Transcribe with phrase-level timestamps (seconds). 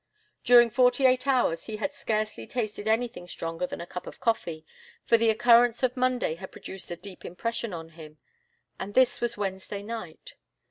[0.43, 4.65] During forty eight hours he had scarcely tasted anything stronger than a cup of coffee,
[5.05, 8.17] for the occurrence of Monday had produced a deep impression on him
[8.79, 10.33] and this was Wednesday night.